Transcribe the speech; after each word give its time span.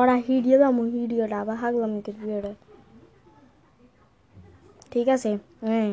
ওরা 0.00 0.14
হিডিও 0.28 0.56
দাম 0.62 0.76
হিডিওটা 0.94 1.36
আবার 1.42 1.56
হাগলাম 1.62 1.90
ভিডিওটা। 2.20 2.52
ঠিক 4.92 5.06
আছে? 5.16 5.30
হ্যাঁ 5.66 5.86